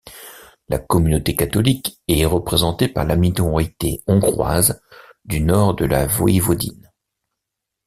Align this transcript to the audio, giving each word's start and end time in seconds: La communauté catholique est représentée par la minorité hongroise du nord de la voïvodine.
La 0.67 0.79
communauté 0.79 1.35
catholique 1.35 2.01
est 2.07 2.25
représentée 2.25 2.87
par 2.87 3.05
la 3.05 3.15
minorité 3.15 4.01
hongroise 4.07 4.81
du 5.25 5.41
nord 5.41 5.75
de 5.75 5.85
la 5.85 6.07
voïvodine. 6.07 6.91